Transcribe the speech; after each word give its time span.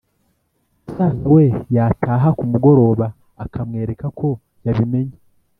musaza 0.83 1.25
we 1.35 1.43
yataha 1.75 2.29
ku 2.37 2.43
mugoroba 2.51 3.05
akamwereka 3.43 4.05
ko 4.19 4.29
yabimenye. 4.65 5.17